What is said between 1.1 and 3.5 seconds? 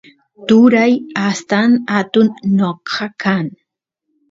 astan atun noqa kan